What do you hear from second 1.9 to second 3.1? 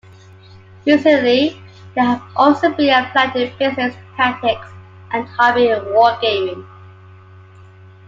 they have also been